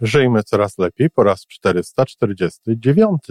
[0.00, 3.22] Żyjmy coraz lepiej po raz 449.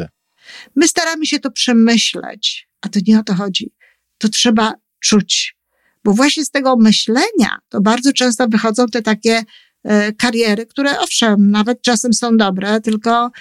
[0.75, 3.73] My staramy się to przemyśleć, a to nie o to chodzi.
[4.17, 5.57] To trzeba czuć.
[6.03, 9.43] Bo właśnie z tego myślenia to bardzo często wychodzą te takie
[9.83, 13.31] e, kariery, które owszem, nawet czasem są dobre, tylko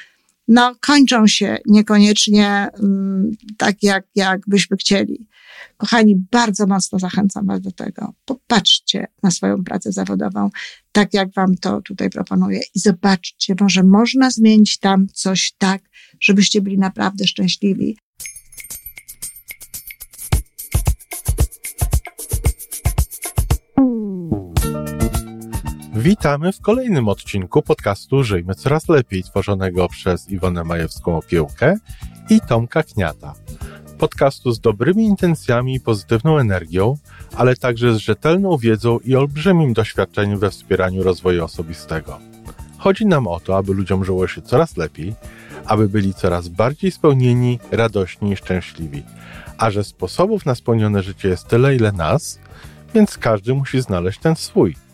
[0.48, 5.26] no, kończą się niekoniecznie mm, tak, jak, jak byśmy chcieli.
[5.76, 8.12] Kochani, bardzo mocno zachęcam Was do tego.
[8.24, 10.50] Popatrzcie na swoją pracę zawodową,
[10.98, 15.82] tak jak Wam to tutaj proponuję, i zobaczcie, może można zmienić tam coś tak,
[16.20, 17.96] żebyście byli naprawdę szczęśliwi.
[25.94, 31.76] Witamy w kolejnym odcinku podcastu Żyjmy Coraz Lepiej, tworzonego przez Iwonę Majewską-Opiełkę
[32.30, 33.34] i Tomka Kniata.
[33.98, 36.96] Podcastu z dobrymi intencjami i pozytywną energią,
[37.38, 42.18] ale także z rzetelną wiedzą i olbrzymim doświadczeniem we wspieraniu rozwoju osobistego.
[42.78, 45.14] Chodzi nam o to, aby ludziom żyło się coraz lepiej,
[45.66, 49.02] aby byli coraz bardziej spełnieni, radośni i szczęśliwi.
[49.58, 52.38] A że sposobów na spełnione życie jest tyle, ile nas,
[52.94, 54.74] więc każdy musi znaleźć ten swój–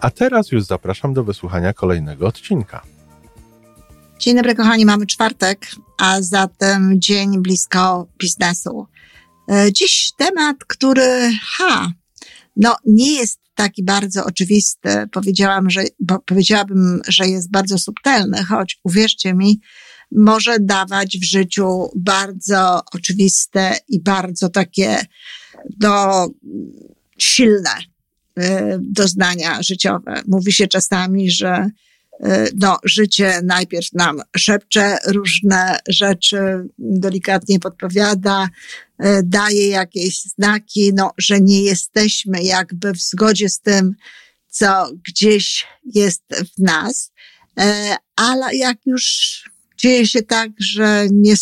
[0.00, 2.82] a teraz już zapraszam do wysłuchania kolejnego odcinka.
[4.18, 5.66] Dzień dobry, kochani, mamy czwartek,
[5.98, 8.86] a zatem dzień blisko biznesu.
[9.50, 11.92] E, dziś temat, który, ha,
[12.56, 14.88] no nie jest taki bardzo oczywisty.
[15.12, 15.84] Powiedziałam, że,
[16.26, 19.60] powiedziałabym, że jest bardzo subtelny, choć uwierzcie mi,
[20.12, 24.98] może dawać w życiu bardzo oczywiste i bardzo takie,
[25.80, 26.28] no,
[27.18, 27.90] silne
[28.40, 30.22] E, doznania życiowe.
[30.28, 31.70] Mówi się czasami, że
[32.56, 36.38] no, życie najpierw nam szepcze różne rzeczy,
[36.78, 38.48] delikatnie podpowiada,
[38.98, 43.94] e, daje jakieś znaki, no, że nie jesteśmy jakby w zgodzie z tym,
[44.48, 46.22] co gdzieś jest
[46.56, 47.12] w nas,
[48.16, 49.44] ale jak już
[49.76, 51.34] dzieje się tak, że nie,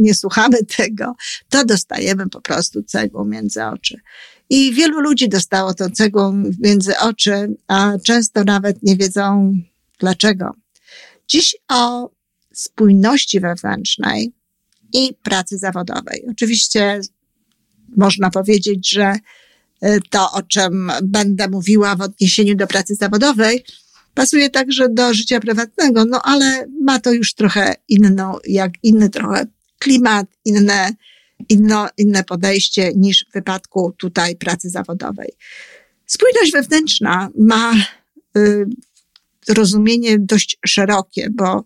[0.00, 1.14] nie słuchamy tego,
[1.48, 4.00] to dostajemy po prostu cegłą między oczy.
[4.50, 9.54] I wielu ludzi dostało tą cegłą między oczy, a często nawet nie wiedzą
[9.98, 10.50] dlaczego.
[11.28, 12.10] Dziś o
[12.52, 14.32] spójności wewnętrznej
[14.92, 16.24] i pracy zawodowej.
[16.30, 17.00] Oczywiście
[17.96, 19.14] można powiedzieć, że
[19.84, 23.64] y, to, o czym będę mówiła w odniesieniu do pracy zawodowej,
[24.14, 29.46] pasuje także do życia prywatnego, no ale ma to już trochę inną, jak inny trochę
[29.78, 30.92] klimat, inne
[31.48, 35.32] inno, inne podejście niż w wypadku tutaj pracy zawodowej.
[36.06, 37.74] Spójność wewnętrzna ma
[38.36, 38.66] y,
[39.48, 41.64] rozumienie dość szerokie, bo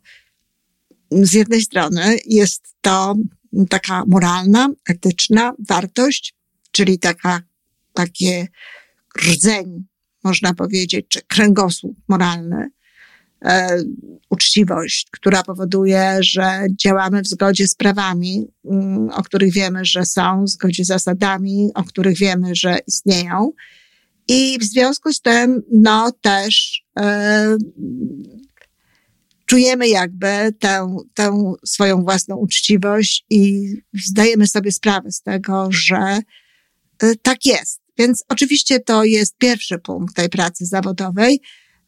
[1.10, 3.14] z jednej strony jest to
[3.68, 6.34] taka moralna, etyczna wartość,
[6.70, 7.42] czyli taka,
[7.92, 8.48] takie
[9.20, 9.84] rdzeń,
[10.24, 12.70] można powiedzieć, czy kręgosłup moralny,
[13.44, 13.82] E,
[14.30, 20.44] uczciwość, która powoduje, że działamy w zgodzie z prawami, mm, o których wiemy, że są,
[20.44, 23.52] w zgodzie z zasadami, o których wiemy, że istnieją.
[24.28, 27.56] I w związku z tym, no też e,
[29.46, 33.72] czujemy jakby tę, tę swoją własną uczciwość i
[34.06, 36.18] zdajemy sobie sprawę z tego, że
[37.02, 37.80] e, tak jest.
[37.98, 41.40] Więc oczywiście to jest pierwszy punkt tej pracy zawodowej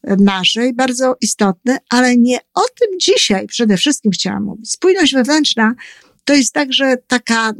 [0.03, 4.71] naszej, bardzo istotny, ale nie o tym dzisiaj przede wszystkim chciałam mówić.
[4.71, 5.73] Spójność wewnętrzna
[6.23, 7.53] to jest także taka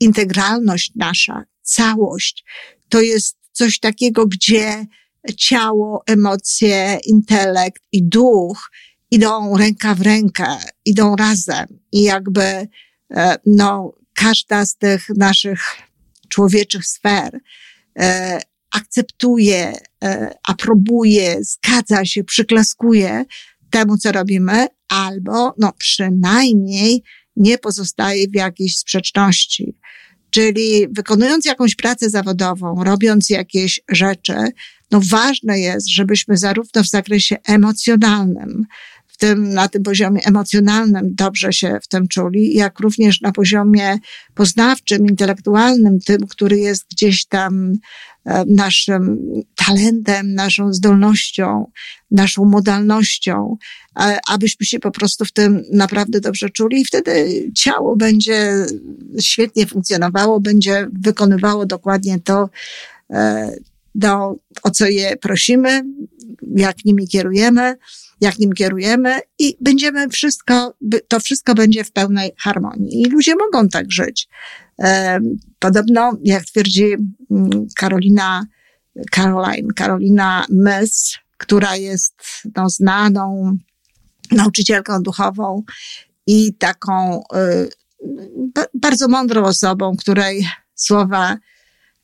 [0.00, 2.44] integralność nasza, całość.
[2.88, 4.86] To jest coś takiego, gdzie
[5.36, 8.70] ciało, emocje, intelekt i duch
[9.10, 10.46] idą ręka w rękę,
[10.84, 12.68] idą razem i jakby,
[13.16, 15.60] e, no, każda z tych naszych
[16.28, 17.40] człowieczych sfer
[17.98, 19.72] e, akceptuje,
[20.04, 23.24] e, aprobuje, zgadza się, przyklaskuje
[23.70, 27.02] temu, co robimy, albo no przynajmniej
[27.36, 29.78] nie pozostaje w jakiejś sprzeczności.
[30.34, 34.34] Czyli wykonując jakąś pracę zawodową, robiąc jakieś rzeczy,
[34.90, 38.64] no ważne jest, żebyśmy zarówno w zakresie emocjonalnym,
[39.24, 43.98] tym, na tym poziomie emocjonalnym dobrze się w tym czuli, jak również na poziomie
[44.34, 47.72] poznawczym, intelektualnym, tym, który jest gdzieś tam
[48.24, 49.18] e, naszym
[49.66, 51.70] talentem, naszą zdolnością,
[52.10, 53.56] naszą modalnością,
[54.28, 56.80] abyśmy się po prostu w tym naprawdę dobrze czuli.
[56.80, 58.66] I wtedy ciało będzie
[59.20, 62.50] świetnie funkcjonowało, będzie wykonywało dokładnie to,
[63.10, 63.50] e,
[63.94, 65.82] do, o co je prosimy,
[66.56, 67.76] jak nimi kierujemy
[68.20, 70.74] jak nim kierujemy i będziemy wszystko,
[71.08, 73.02] to wszystko będzie w pełnej harmonii.
[73.02, 74.28] I ludzie mogą tak żyć.
[75.58, 76.94] Podobno, jak twierdzi
[77.30, 78.46] mm, Karolina,
[79.10, 82.14] Caroline, Karolina Mess, która jest
[82.56, 83.56] no, znaną
[84.30, 85.62] nauczycielką duchową
[86.26, 91.36] i taką y, bardzo mądrą osobą, której słowa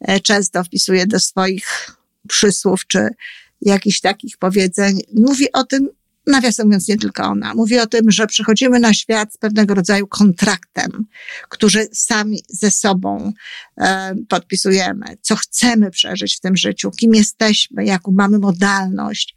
[0.00, 1.96] e, często wpisuje do swoich
[2.28, 3.08] przysłów czy
[3.60, 5.00] jakichś takich powiedzeń.
[5.14, 5.88] Mówi o tym,
[6.30, 7.54] nawiasem mówiąc, nie tylko ona.
[7.54, 11.06] Mówi o tym, że przychodzimy na świat z pewnego rodzaju kontraktem,
[11.48, 13.32] który sami ze sobą
[13.80, 19.34] e, podpisujemy, co chcemy przeżyć w tym życiu, kim jesteśmy, jaką mamy modalność.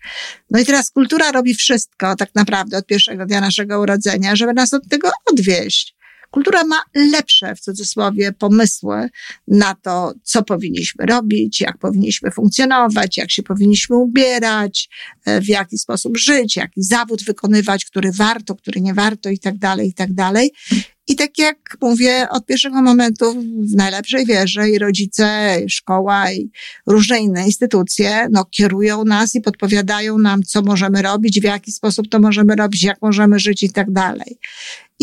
[0.49, 4.73] No i teraz kultura robi wszystko tak naprawdę od pierwszego dnia naszego urodzenia, żeby nas
[4.73, 5.92] od tego odwieść.
[6.33, 9.09] Kultura ma lepsze, w cudzysłowie, pomysły
[9.47, 14.89] na to, co powinniśmy robić, jak powinniśmy funkcjonować, jak się powinniśmy ubierać,
[15.25, 19.57] e, w jaki sposób żyć, jaki zawód wykonywać, który warto, który nie warto i tak
[19.57, 20.51] dalej, i tak dalej.
[21.07, 23.33] I tak jak mówię, od pierwszego momentu
[23.71, 26.51] w najlepszej wierze i rodzice, i szkoła i
[26.87, 32.09] różne inne instytucje, no, kierują nas i podpowiadają nam, co możemy robić, w jaki sposób
[32.09, 34.37] to możemy robić, jak możemy żyć i tak dalej.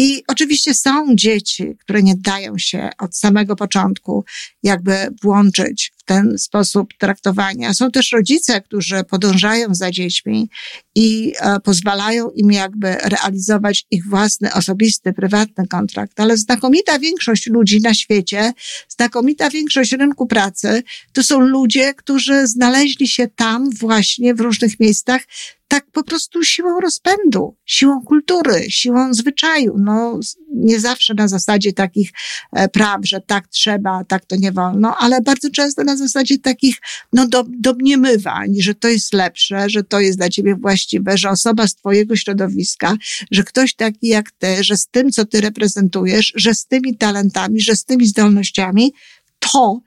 [0.02, 4.24] I oczywiście są dzieci, które nie dają się od samego początku
[4.62, 7.74] jakby włączyć w ten sposób traktowania.
[7.74, 10.50] Są też rodzice, którzy podążają za dziećmi
[10.94, 16.20] i e, pozwalają im jakby realizować ich własny, osobisty, prywatny kontrakt.
[16.20, 18.52] Ale znakomita większość ludzi na świecie,
[18.88, 20.82] znakomita większość rynku pracy,
[21.12, 25.22] to są ludzie, którzy znaleźli się tam właśnie w różnych miejscach
[25.70, 29.74] tak po prostu siłą rozpędu, siłą kultury, siłą zwyczaju.
[29.78, 30.20] No,
[30.54, 32.10] nie zawsze na zasadzie takich
[32.52, 36.76] e, praw, że tak trzeba, tak to nie wolno, ale bardzo często na zasadzie takich,
[37.12, 41.66] no, do, domniemywań, że to jest lepsze, że to jest dla ciebie właściwe, że osoba
[41.66, 42.96] z twojego środowiska,
[43.30, 47.60] że ktoś taki jak ty, że z tym, co ty reprezentujesz, że z tymi talentami,
[47.60, 48.92] że z tymi zdolnościami,
[49.38, 49.80] to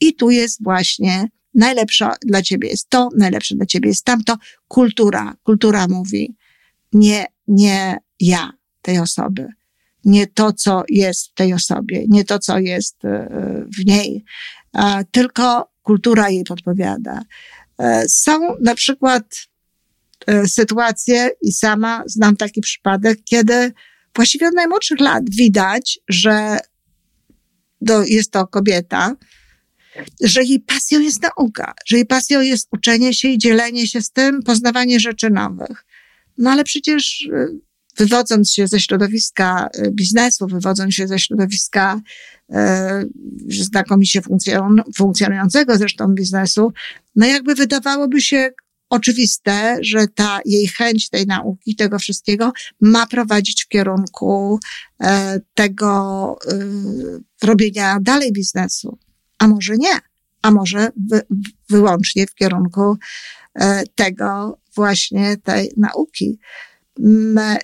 [0.00, 4.36] i tu jest właśnie najlepsza dla ciebie jest to, najlepsze dla ciebie jest tamto.
[4.68, 6.36] Kultura, kultura mówi,
[6.92, 8.52] nie, nie ja
[8.82, 9.48] tej osoby,
[10.04, 13.28] nie to, co jest w tej osobie, nie to, co jest e,
[13.78, 14.24] w niej,
[15.10, 17.22] tylko kultura jej podpowiada.
[17.78, 19.24] E, są na przykład
[20.26, 23.72] e, sytuacje i sama znam taki przypadek, kiedy
[24.14, 26.58] właściwie od najmłodszych lat widać, że
[28.06, 29.16] jest to kobieta,
[30.20, 34.10] że jej pasją jest nauka, że jej pasją jest uczenie się i dzielenie się z
[34.10, 35.84] tym, poznawanie rzeczy nowych.
[36.38, 37.60] No ale przecież y,
[37.96, 42.00] wywodząc się ze środowiska y, biznesu, wywodząc się ze środowiska
[42.52, 43.04] e,
[43.48, 44.22] znakomicie
[44.96, 46.72] funkcjonującego zresztą biznesu,
[47.16, 48.50] no jakby wydawałoby się
[48.90, 54.60] oczywiste, że ta jej chęć tej nauki, tego wszystkiego ma prowadzić w kierunku
[55.02, 58.98] e, tego e, robienia dalej biznesu
[59.40, 59.98] a może nie,
[60.42, 61.22] a może wy,
[61.68, 62.96] wyłącznie w kierunku
[63.54, 66.38] e, tego właśnie tej nauki.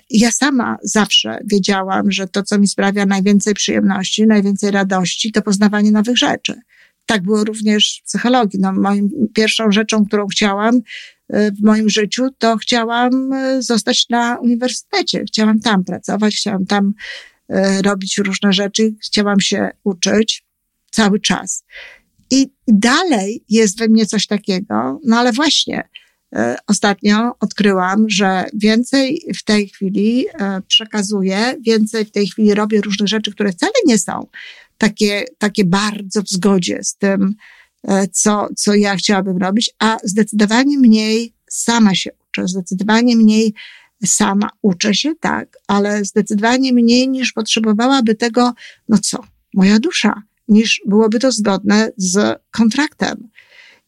[0.09, 5.91] Ja sama zawsze wiedziałam, że to, co mi sprawia najwięcej przyjemności, najwięcej radości, to poznawanie
[5.91, 6.53] nowych rzeczy.
[7.05, 8.59] Tak było również w psychologii.
[8.59, 10.81] No, moim pierwszą rzeczą, którą chciałam
[11.29, 15.23] e, w moim życiu, to chciałam e, zostać na uniwersytecie.
[15.27, 16.93] Chciałam tam pracować, chciałam tam
[17.83, 20.46] robić różne rzeczy, chciałam się uczyć
[20.91, 21.63] cały czas.
[22.31, 25.89] I dalej jest we mnie coś takiego, no ale właśnie
[26.35, 32.81] e, ostatnio odkryłam, że więcej w tej chwili e, przekazuję, więcej w tej chwili robię
[32.81, 34.27] różne rzeczy, które wcale nie są
[34.77, 37.35] takie, takie bardzo w zgodzie z tym,
[37.87, 43.53] e, co, co ja chciałabym robić, a zdecydowanie mniej sama się uczę, zdecydowanie mniej
[44.05, 48.53] sama uczę się, tak, ale zdecydowanie mniej niż potrzebowałaby tego,
[48.89, 53.29] no co, moja dusza, niż byłoby to zgodne z kontraktem.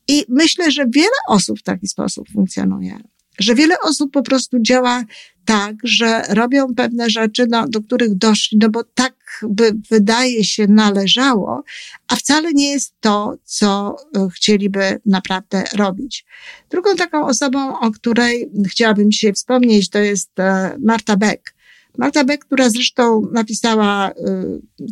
[0.08, 3.00] I myślę, że wiele osób w taki sposób funkcjonuje.
[3.40, 5.04] Że wiele osób po prostu działa
[5.46, 9.16] tak, że robią pewne rzeczy, no, do których doszli, no bo tak
[9.50, 11.64] by wydaje się należało,
[12.08, 16.26] a wcale nie jest to, co e, chcieliby naprawdę robić.
[16.70, 21.59] Drugą taką osobą, o której chciałabym dzisiaj wspomnieć, to jest e, Marta Beck.
[21.98, 24.14] Marta Beck, która zresztą napisała y,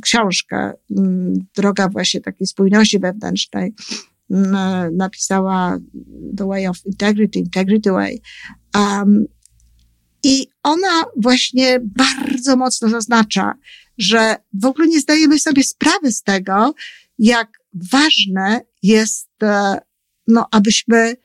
[0.02, 0.96] książkę, y,
[1.56, 3.74] droga właśnie takiej spójności wewnętrznej,
[4.32, 4.36] y,
[4.92, 5.78] napisała
[6.38, 8.22] The Way of Integrity, Integrity Way.
[8.76, 9.26] Um,
[10.24, 13.54] I ona właśnie bardzo mocno zaznacza,
[13.98, 16.74] że w ogóle nie zdajemy sobie sprawy z tego,
[17.20, 17.50] jak
[17.92, 19.30] ważne jest,
[20.28, 21.16] no, abyśmy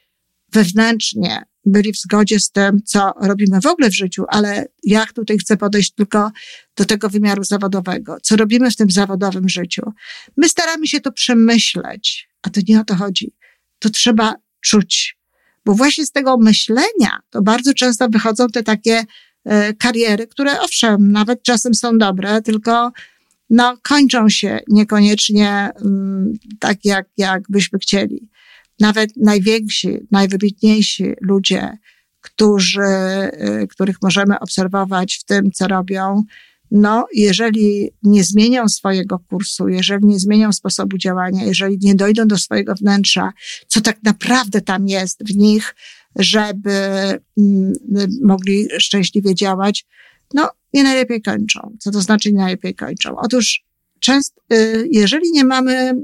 [0.52, 5.38] wewnętrznie byli w zgodzie z tym, co robimy w ogóle w życiu, ale ja tutaj
[5.38, 6.30] chcę podejść tylko
[6.76, 8.16] do tego wymiaru zawodowego.
[8.22, 9.82] Co robimy w tym zawodowym życiu?
[10.36, 13.34] My staramy się to przemyśleć, a to nie o to chodzi.
[13.78, 15.18] To trzeba czuć.
[15.64, 19.04] Bo właśnie z tego myślenia to bardzo często wychodzą te takie
[19.78, 22.92] kariery, które owszem, nawet czasem są dobre, tylko
[23.50, 28.28] no, kończą się niekoniecznie um, tak, jak, jak byśmy chcieli.
[28.82, 31.78] Nawet najwięksi, najwybitniejsi ludzie,
[32.20, 32.80] którzy,
[33.62, 36.22] y, których możemy obserwować w tym, co robią,
[36.70, 42.38] no, jeżeli nie zmienią swojego kursu, jeżeli nie zmienią sposobu działania, jeżeli nie dojdą do
[42.38, 43.32] swojego wnętrza,
[43.66, 45.74] co tak naprawdę tam jest w nich,
[46.16, 46.70] żeby
[47.38, 47.72] mm,
[48.22, 49.86] mogli szczęśliwie działać,
[50.34, 51.76] no, nie najlepiej kończą.
[51.80, 53.16] Co to znaczy nie najlepiej kończą?
[53.16, 53.64] Otóż
[54.00, 55.94] często, y, jeżeli nie mamy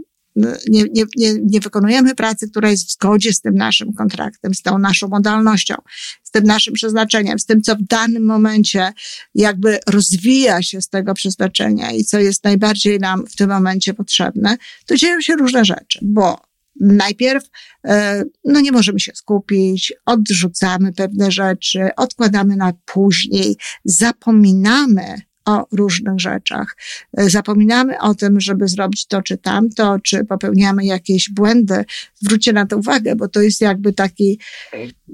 [0.69, 4.63] nie, nie, nie, nie wykonujemy pracy, która jest w zgodzie z tym naszym kontraktem, z
[4.63, 5.75] tą naszą modalnością,
[6.23, 8.93] z tym naszym przeznaczeniem, z tym, co w danym momencie
[9.35, 14.57] jakby rozwija się z tego przeznaczenia i co jest najbardziej nam w tym momencie potrzebne,
[14.87, 16.49] to dzieją się różne rzeczy, bo
[16.81, 17.45] najpierw
[17.85, 26.21] e, no nie możemy się skupić, odrzucamy pewne rzeczy, odkładamy na później, zapominamy o różnych
[26.21, 26.77] rzeczach.
[27.19, 31.85] E, zapominamy o tym, żeby zrobić to czy tamto, czy popełniamy jakieś błędy.
[32.15, 34.39] Zwróćcie na to uwagę, bo to jest jakby taki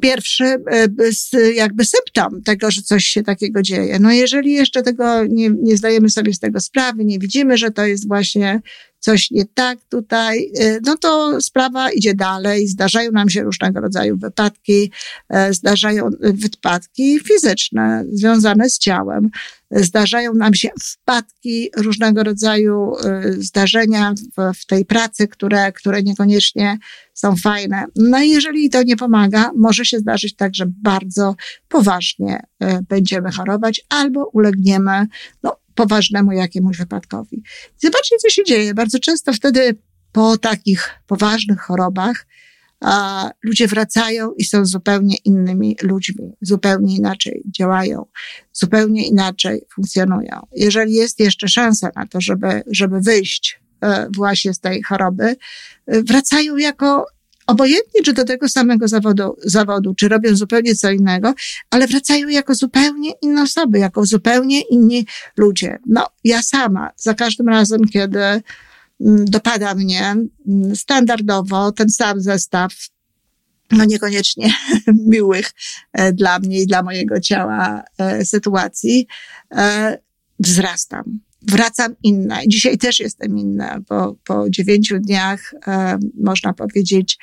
[0.02, 3.98] pierwszy e, jakby symptom tego, że coś się takiego dzieje.
[3.98, 7.86] No jeżeli jeszcze tego nie, nie zdajemy sobie z tego sprawy, nie widzimy, że to
[7.86, 8.60] jest właśnie
[9.04, 12.68] coś nie tak tutaj, y, no to sprawa idzie dalej.
[12.68, 14.90] Zdarzają nam się różnego rodzaju wypadki,
[15.28, 19.30] e, zdarzają wypadki fizyczne związane z ciałem.
[19.70, 26.78] Zdarzają nam się wpadki, różnego rodzaju y, zdarzenia w, w tej pracy, które, które niekoniecznie
[27.14, 27.84] są fajne.
[27.96, 31.36] No i jeżeli to nie pomaga, może się zdarzyć tak, że bardzo
[31.68, 32.42] poważnie
[32.88, 35.06] będziemy chorować albo ulegniemy
[35.42, 37.42] no, poważnemu jakiemuś wypadkowi.
[37.78, 38.74] Zobaczcie, co się dzieje.
[38.74, 39.76] Bardzo często wtedy
[40.12, 42.26] po takich poważnych chorobach
[42.80, 48.06] a, ludzie wracają i są zupełnie innymi ludźmi, zupełnie inaczej działają,
[48.52, 50.40] zupełnie inaczej funkcjonują.
[50.52, 55.36] Jeżeli jest jeszcze szansa na to, żeby, żeby wyjść e, właśnie z tej choroby,
[55.86, 57.06] e, wracają jako
[57.46, 61.34] obojętnie czy do tego samego zawodu, zawodu, czy robią zupełnie co innego,
[61.70, 65.78] ale wracają jako zupełnie inne osoby, jako zupełnie inni ludzie.
[65.86, 68.42] No, ja sama za każdym razem, kiedy mm,
[69.24, 70.16] dopada mnie
[70.48, 72.74] mm, standardowo ten sam zestaw
[73.70, 74.54] no niekoniecznie
[75.12, 75.50] miłych
[75.92, 79.06] e, dla mnie i dla mojego ciała e, sytuacji,
[79.56, 79.98] e,
[80.38, 82.38] wzrastam wracam inna.
[82.48, 87.18] Dzisiaj też jestem inna, bo po dziewięciu dniach, e, można powiedzieć,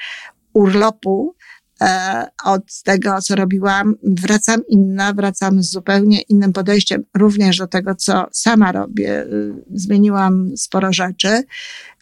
[0.53, 1.35] urlopu
[1.81, 7.95] e, od tego, co robiłam, wracam inna, wracam z zupełnie innym podejściem również do tego,
[7.95, 9.25] co sama robię.
[9.73, 11.43] Zmieniłam sporo rzeczy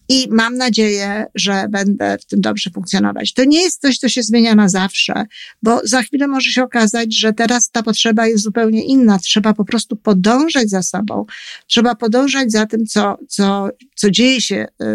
[0.10, 3.34] i mam nadzieję, że będę w tym dobrze funkcjonować.
[3.34, 5.26] To nie jest coś, co się zmienia na zawsze,
[5.64, 9.20] bo za chwilę może się okazać, że teraz ta potrzeba jest zupełnie inna.
[9.20, 11.26] Trzeba po prostu podążać za sobą.
[11.68, 14.86] Trzeba podążać za tym, co, co, co dzieje się y,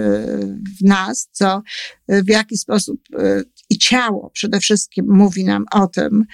[0.80, 1.62] w nas, co,
[2.12, 6.24] y, w jaki sposób y, i ciało przede wszystkim mówi nam o tym,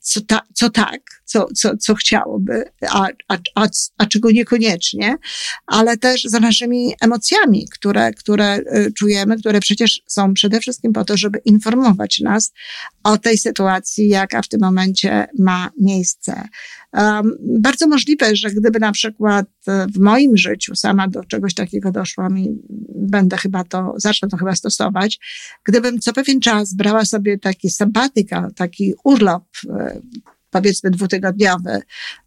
[0.00, 3.66] co, ta, co tak, co, co, co chciałoby, a, a, a,
[3.98, 5.16] a czego niekoniecznie,
[5.66, 11.04] ale też za naszymi emocjami, które, które e, czujemy, które przecież są przede wszystkim po
[11.04, 12.52] to, żeby informować nas
[13.02, 16.48] o tej sytuacji, jaka w tym momencie ma miejsce.
[16.92, 21.92] Um, bardzo możliwe, że gdyby na przykład e, w moim życiu sama do czegoś takiego
[21.92, 22.48] doszłam i
[22.94, 25.18] będę chyba to, zacznę to chyba stosować,
[25.64, 29.57] gdybym co pewien czas brała sobie taki sabatyka, taki urlop, e,
[30.50, 31.82] powiedzmy dwutygodniowy,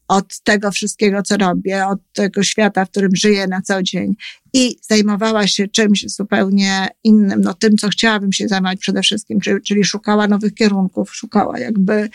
[0.07, 4.15] od tego wszystkiego, co robię, od tego świata, w którym żyję na co dzień
[4.53, 9.61] i zajmowała się czymś zupełnie innym, no tym, co chciałabym się zajmować przede wszystkim, czyli,
[9.61, 12.09] czyli szukała nowych kierunków, szukała jakby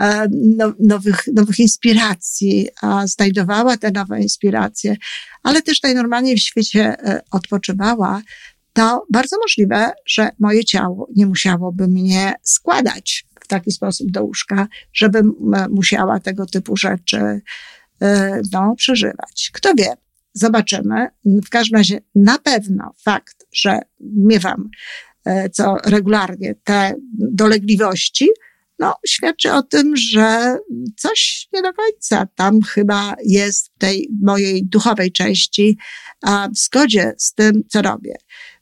[0.00, 4.96] e, no, nowych, nowych inspiracji, a znajdowała te nowe inspiracje,
[5.42, 8.22] ale też najnormalniej w świecie e, odpoczywała,
[8.72, 15.34] to bardzo możliwe, że moje ciało nie musiałoby mnie składać taki sposób do łóżka, żebym
[15.70, 17.40] musiała tego typu rzeczy
[18.02, 19.50] e, no, przeżywać.
[19.52, 19.94] Kto wie,
[20.32, 21.08] zobaczymy.
[21.24, 24.68] W każdym razie na pewno fakt, że miewam
[25.24, 28.28] e, co regularnie te dolegliwości,
[28.78, 30.56] no, świadczy o tym, że
[30.96, 35.78] coś nie do końca tam chyba jest w tej mojej duchowej części,
[36.22, 38.14] a w zgodzie z tym, co robię.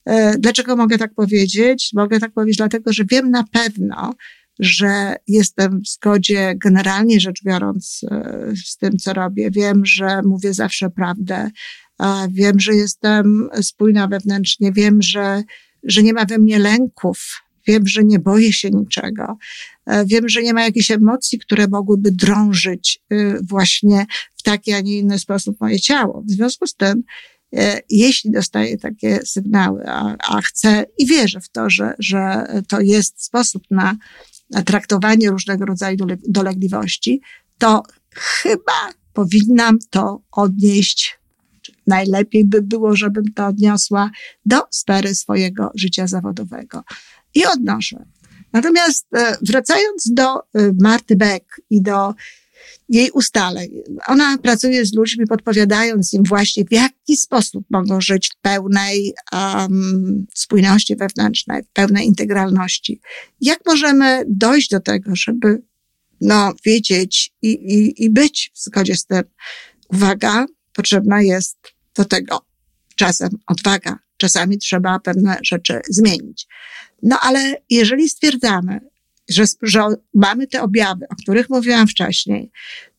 [0.05, 1.91] E, dlaczego mogę tak powiedzieć?
[1.95, 4.15] Mogę tak powiedzieć dlatego, że wiem na pewno,
[4.59, 9.51] że jestem w zgodzie generalnie rzecz biorąc e, z tym, co robię.
[9.51, 11.51] Wiem, że mówię zawsze prawdę.
[12.31, 14.73] Wiem, że jestem spójna wewnętrznie.
[14.73, 15.43] Wiem, że,
[15.83, 17.43] że nie ma we mnie lęków.
[17.67, 19.39] wiem, że nie boję się niczego,
[19.87, 24.81] e, wiem, że nie ma jakichś emocji, które mogłyby drążyć y, właśnie w taki, a
[24.81, 26.23] nie inny sposób moje ciało.
[26.27, 27.03] W związku z tym,
[27.57, 32.81] e, jeśli dostaję takie sygnały, a, a chcę i wierzę w to, że, że to
[32.81, 33.97] jest sposób na
[34.65, 35.97] traktowanie różnego rodzaju
[36.29, 37.21] dolegliwości,
[37.59, 37.83] to
[38.15, 41.19] chyba powinnam to odnieść
[41.87, 44.11] najlepiej by było, żebym to odniosła
[44.47, 46.85] do sfery swojego życia zawodowego.
[47.35, 48.05] I odnoszę.
[48.53, 50.43] Natomiast e, wracając do e,
[50.81, 52.15] Marty Beck i do
[52.89, 53.69] jej ustaleń.
[54.07, 60.27] Ona pracuje z ludźmi, podpowiadając im właśnie, w jaki sposób mogą żyć w pełnej um,
[60.35, 63.01] spójności wewnętrznej, w pełnej integralności.
[63.41, 65.63] Jak możemy dojść do tego, żeby
[66.21, 69.23] no, wiedzieć i, i, i być w zgodzie z tym.
[69.89, 71.59] Uwaga, potrzebna jest
[71.95, 72.47] do tego
[72.97, 73.99] czasem odwaga.
[74.17, 76.47] Czasami trzeba pewne rzeczy zmienić.
[77.03, 78.81] No ale jeżeli stwierdzamy,
[79.29, 79.81] że, że
[80.15, 82.51] mamy te objawy, o których mówiłam wcześniej,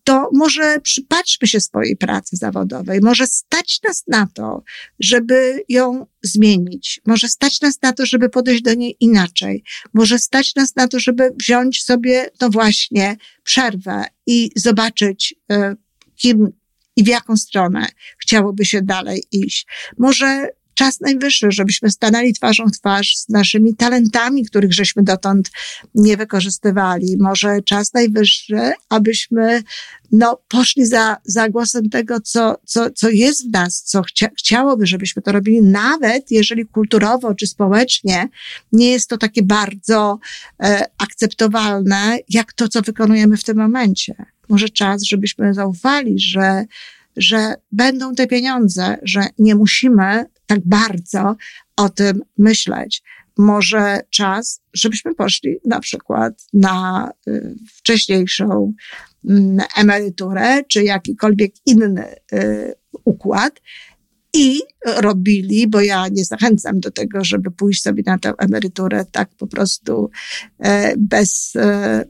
[0.03, 4.63] to może przypatrzmy się swojej pracy zawodowej, może stać nas na to,
[4.99, 10.55] żeby ją zmienić, może stać nas na to, żeby podejść do niej inaczej, może stać
[10.55, 15.75] nas na to, żeby wziąć sobie, no właśnie, przerwę i zobaczyć, e,
[16.15, 16.51] kim
[16.95, 17.87] i w jaką stronę
[18.21, 19.67] chciałoby się dalej iść.
[19.97, 25.51] Może czas najwyższy, żebyśmy stanęli twarzą w twarz z naszymi talentami, których żeśmy dotąd
[25.95, 27.17] nie wykorzystywali.
[27.19, 29.63] Może czas najwyższy, abyśmy
[30.11, 34.87] no, poszli za, za głosem tego, co, co, co jest w nas, co chcia, chciałoby,
[34.87, 38.29] żebyśmy to robili, nawet jeżeli kulturowo czy społecznie
[38.71, 40.19] nie jest to takie bardzo
[40.63, 44.15] e, akceptowalne, jak to, co wykonujemy w tym momencie.
[44.49, 46.65] Może czas, żebyśmy zaufali, że
[47.17, 51.35] że będą te pieniądze, że nie musimy tak bardzo
[51.75, 53.03] o tym myśleć.
[53.37, 58.73] Może czas, żebyśmy poszli na przykład na y, wcześniejszą
[59.29, 62.73] mm, emeryturę, czy jakikolwiek inny y,
[63.05, 63.61] układ,
[64.33, 69.29] i robili, bo ja nie zachęcam do tego, żeby pójść sobie na tę emeryturę tak
[69.37, 70.09] po prostu
[70.59, 72.05] e, bez, e,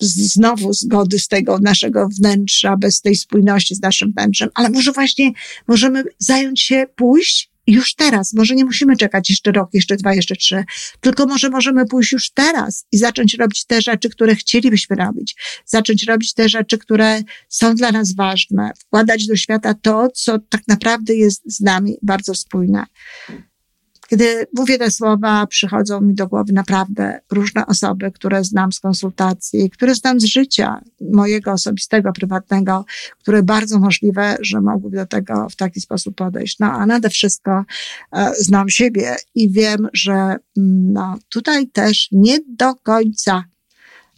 [0.00, 5.32] znowu zgody z tego naszego wnętrza, bez tej spójności z naszym wnętrzem, ale może właśnie
[5.68, 8.32] możemy zająć się, pójść już teraz.
[8.32, 10.64] Może nie musimy czekać jeszcze rok, jeszcze dwa, jeszcze trzy,
[11.00, 15.36] tylko może możemy pójść już teraz i zacząć robić te rzeczy, które chcielibyśmy robić.
[15.66, 18.70] Zacząć robić te rzeczy, które są dla nas ważne.
[18.78, 22.84] Wkładać do świata to, co tak naprawdę jest z nami bardzo spójne.
[24.12, 29.70] Kiedy mówię te słowa, przychodzą mi do głowy naprawdę różne osoby, które znam z konsultacji,
[29.70, 30.80] które znam z życia
[31.12, 32.84] mojego osobistego, prywatnego,
[33.18, 36.58] które bardzo możliwe, że mogłyby do tego w taki sposób podejść.
[36.58, 37.64] No a nade wszystko
[38.12, 40.38] e, znam siebie i wiem, że mm,
[40.92, 43.44] no, tutaj też nie do końca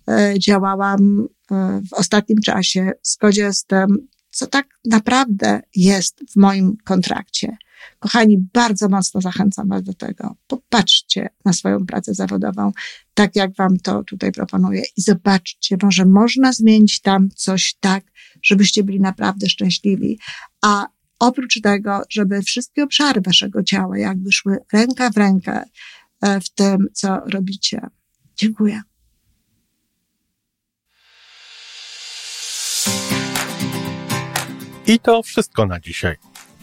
[0.08, 6.36] e, działałam e, w ostatnim czasie w zgodzie z tym, co tak naprawdę jest w
[6.36, 7.56] moim kontrakcie.
[7.98, 10.36] Kochani, bardzo mocno zachęcam Was do tego.
[10.46, 12.72] Popatrzcie na swoją pracę zawodową,
[13.14, 18.04] tak jak Wam to tutaj proponuję i zobaczcie, może można zmienić tam coś tak,
[18.42, 20.18] żebyście byli naprawdę szczęśliwi.
[20.62, 20.86] A
[21.18, 25.64] oprócz tego, żeby wszystkie obszary Waszego ciała jakby szły ręka w rękę
[26.20, 27.80] e, w tym, co robicie.
[28.36, 28.82] Dziękuję.
[34.86, 36.16] I to wszystko na dzisiaj.